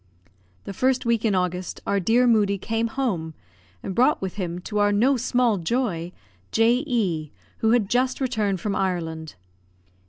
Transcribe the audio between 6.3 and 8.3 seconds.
J. E, who had just